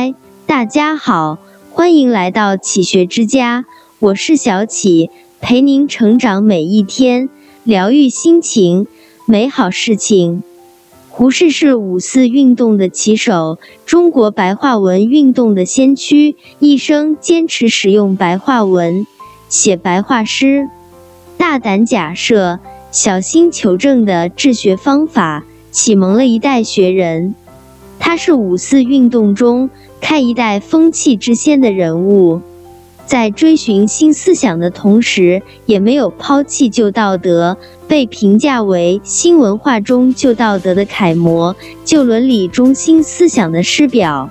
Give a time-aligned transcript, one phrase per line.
[0.00, 0.14] 嗨，
[0.46, 1.36] 大家好，
[1.70, 3.66] 欢迎来到启学之家，
[3.98, 5.10] 我是小启，
[5.42, 7.28] 陪您成长每一天，
[7.64, 8.86] 疗愈心情，
[9.26, 10.42] 美好事情。
[11.10, 19.06] 胡适是五四运动的旗手，中国白话文运动的先驱，一生坚持使用白话文
[19.50, 20.66] 写白话诗，
[21.36, 22.58] 大胆假设，
[22.90, 27.34] 小心求证的治学方法，启蒙了一代学人。
[28.02, 29.68] 他是五四运动中
[30.00, 32.40] 开一代风气之先的人物，
[33.06, 41.54] 在追寻新思想的同时，也没有抛弃旧道德，被评价为新文化中旧道德的楷模、
[41.84, 44.28] 旧伦理中新思想的师表。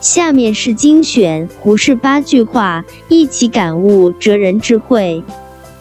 [0.00, 5.22] 下面是精选胡适八句话，一起感悟哲人智慧。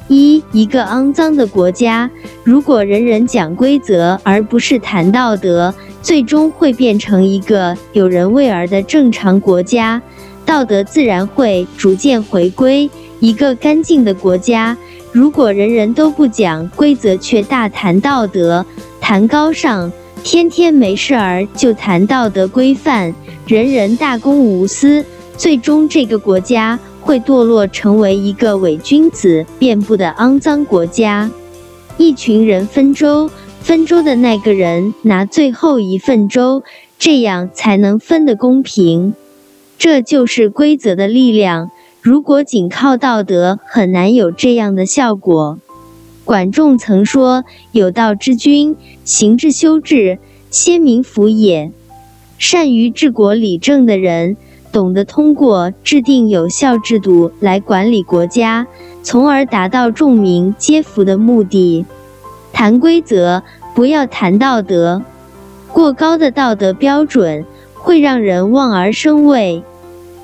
[0.08, 2.09] 一，一个肮脏的国家，
[2.44, 5.73] 如果人人讲规则而不是谈道德。
[6.02, 10.00] 最终会变成一个有人为儿的正常国家，
[10.45, 12.88] 道德自然会逐渐回归
[13.20, 14.78] 一个干净的国家。
[15.11, 18.64] 如果人人都不讲规则，却大谈道德、
[19.02, 19.92] 谈高尚，
[20.23, 23.11] 天天没事儿就谈道德规范，
[23.48, 25.03] 人人大公无私，
[25.36, 31.30] 最终这个国家会堕落成为一个伪君子遍布的肮脏国家。
[31.98, 33.30] 一群人分粥。
[33.61, 36.61] 分粥的那个人拿最后一份粥，
[37.00, 39.16] 这样才能分得公平。
[39.80, 41.72] 这就是规则的力量。
[42.00, 45.58] 如果仅靠道德，很难有这样的效果。
[46.23, 50.20] 管仲曾说：“有道之君，行之修治，
[50.52, 51.72] 先民服也。”
[52.38, 54.38] 善于治国理政的人，
[54.76, 58.68] 懂得通过制定有效制度来管理国家，
[59.02, 61.86] 从而达到众民皆服的目的。
[62.52, 63.42] 谈规则，
[63.73, 65.02] 不要谈道德。
[65.72, 69.64] 过高的道德标准会让人望而生畏，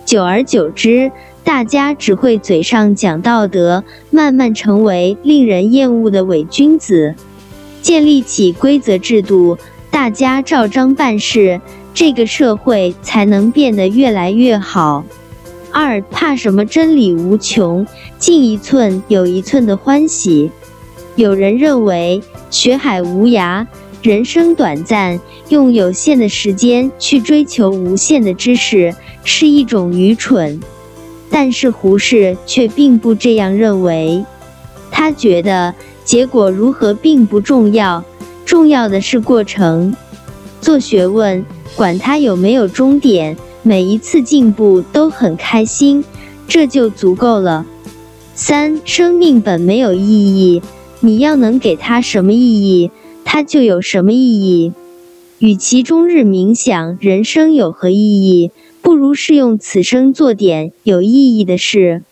[0.04, 1.14] 久而久之，
[1.46, 7.16] 大家只会嘴上讲道德，慢慢成为令人厌恶的伪君子。
[7.82, 9.58] 建立起规则制度，
[9.90, 11.62] 大家照章办事，
[11.94, 15.04] 这个社会才能变得越来越好。
[15.72, 16.66] 二，怕什么？
[16.66, 17.86] 真理无穷，
[18.18, 20.52] 进一寸有一寸的欢喜。
[21.16, 23.66] 有人认为学海无涯，
[24.02, 25.20] 人生短暂，
[25.50, 30.60] 用有限的时间去追求无限的知识是一种愚蠢。
[31.30, 34.26] 但是胡适却并不这样认为，
[34.92, 38.04] 他觉得结果如何并不重要，
[38.46, 39.96] 重要的是过程。
[40.60, 41.46] 做学问，
[41.76, 46.04] 管它有没有终点，每一次进步都很开心，
[46.48, 47.66] 这就足够了。
[48.36, 50.62] 三，生命本没有意义。
[51.00, 52.92] 你要能给他什么意义，
[53.26, 54.74] 他就有什么意义。
[55.40, 58.52] 与其终日冥想人生有何意义，
[58.84, 62.04] 不如是用此生做点有意义的事。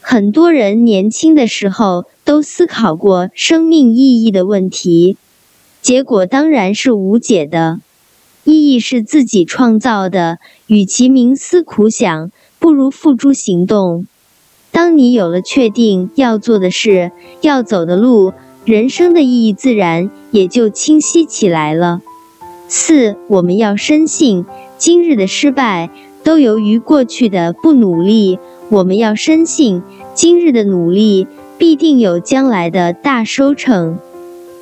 [0.00, 5.16] 很多人年轻的时候都思考过生命意义的问题，
[5.80, 7.80] 结果当然是无解的。
[8.44, 14.06] 意义是自己创造的，与其冥思苦想，不如付诸行动。
[14.70, 18.32] 当你有了确定要做的事、要走的路，
[18.64, 22.02] 人生的意义自然也就清晰起来了。
[22.68, 24.44] 四，我们要深信，
[24.78, 25.90] 今日的失败
[26.22, 28.38] 都由于过去的不努力；
[28.68, 29.82] 我们要深信，
[30.14, 31.26] 今日的努力
[31.56, 33.98] 必定有将来的大收成。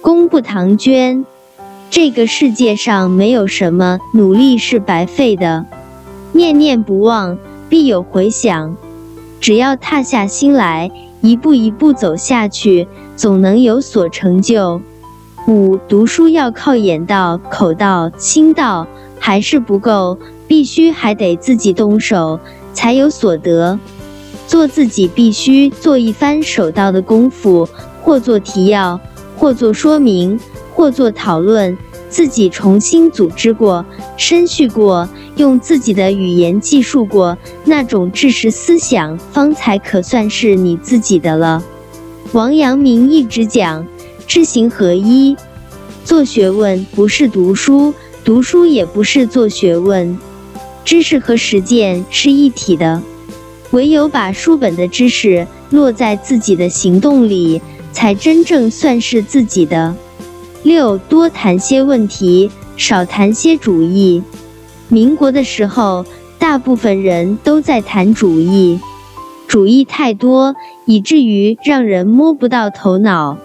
[0.00, 1.24] 公布唐娟，
[1.92, 5.66] 这个世界上没有什么努力是白费的，
[6.32, 7.36] 念念不忘，
[7.68, 8.74] 必有回响。
[9.42, 14.80] 只要踏下心来，一步一步走下去，总能有所成就。
[15.46, 18.86] 五，读书要靠眼到、口到、心到，
[19.18, 20.16] 还是不够，
[20.48, 22.40] 必须还得自己动手，
[22.72, 23.78] 才有所得。
[24.46, 27.68] 做自己必须做一番手到的功夫，
[28.02, 28.98] 或做提要，
[29.36, 30.40] 或做说明，
[30.74, 31.76] 或做讨论。
[32.08, 33.82] 自己重新组织过、
[34.18, 41.64] 申叙过，用自己的语言记述过，那种知识思想，方才可算是你自己的了。
[42.32, 43.86] 王阳明一直讲
[44.26, 45.34] 知行合一，
[46.04, 50.18] 做学问不是读书，读书也不是做学问，
[50.84, 53.00] 知识和实践是一体的，
[53.70, 59.96] 唯有把书本的知识落在自己的行动里，才真正算是自己的。
[60.62, 64.22] 六多谈些问题，少谈些主义。
[64.88, 66.06] 民国的时候，
[66.38, 68.78] 大部分人都在谈主义，
[69.48, 70.54] 主义太多，
[70.86, 73.38] 以至于让人摸不到头脑。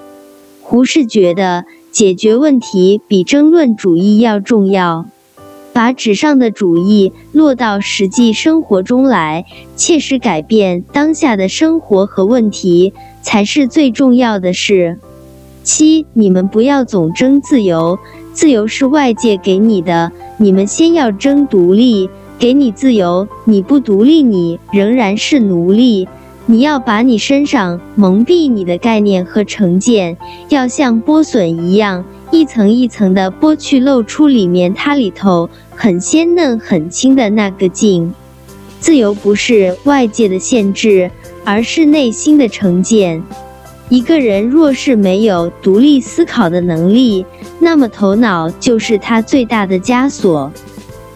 [0.61, 5.05] 胡适觉得解决问题比争论主义要重要，
[5.73, 12.93] 把纸上的主意落到实际生活中来，切实改变当下的生活和问题，
[13.23, 14.99] 才是最重要的事。
[15.67, 17.99] 七，你们不要总争自由，
[18.31, 22.09] 自由是外界给你的，你们先要争独立。
[22.39, 26.07] 给你自由，你不独立，你仍然是奴隶。
[26.45, 30.15] 你要把你身上蒙蔽你的概念和成见，
[30.47, 38.13] 要像剥笋一样，一层一层的剥去，露出里面它里头很鲜嫩、很轻的那个劲。
[38.79, 41.11] 自由不是外界的限制，
[41.43, 43.21] 而是内心的成见。
[43.89, 47.25] 一个人若是没有独立思考的能力，
[47.59, 50.51] 那么头脑就是他最大的枷锁。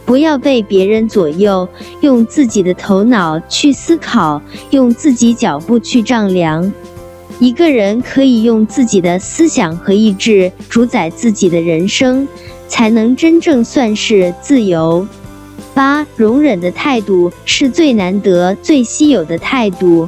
[0.06, 1.68] 不要被别人左右，
[2.02, 6.72] 用自己的头脑去思考，用自己脚步去丈量。
[7.40, 12.28] 一个人可以用自己的思想和意志主宰自己的人生，
[12.68, 15.08] 才能真正算是自由。
[15.74, 20.08] 八，容忍的态度是最难得、最稀有的态度。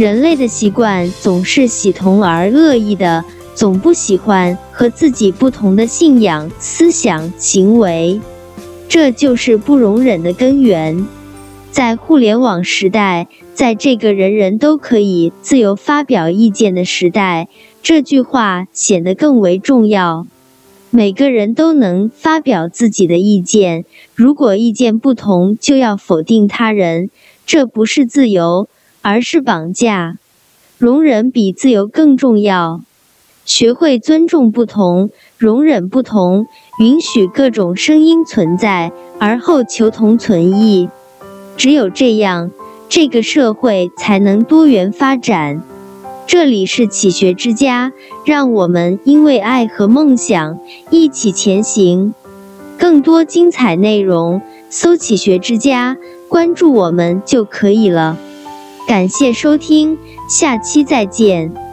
[0.00, 3.22] 人类的习惯总是喜同而恶异的，
[3.54, 8.18] 总不喜欢和自己不同的信仰、思想、行为。
[8.88, 11.06] 这就是不容忍的根源。
[11.70, 17.50] 在互联网时代，在这个人人都可以自由发表意见的时代，
[17.82, 20.26] 这句话显得更为重要。
[20.88, 27.10] 每个人都能发表自己的意见，如果意见不同就要否定他人，
[27.44, 28.66] 这不是自由，
[29.02, 30.18] 而是绑架。
[30.78, 32.80] 容忍比自由更重要。
[33.44, 36.46] 学会尊重不同，容忍不同，
[36.78, 40.88] 允许各种声音存在，而后求同存异。
[41.56, 42.50] 只有这样，
[42.88, 45.62] 这个社会才能多元发展。
[46.26, 47.92] 这里是启学之家，
[48.24, 50.60] 让我们因为爱和梦想
[50.90, 52.14] 一起前行。
[52.78, 55.96] 更多精彩内容，搜“启学之家”，
[56.30, 58.16] 关注我们就可以了。
[58.90, 59.96] 感谢收听，
[60.28, 61.69] 下期再见。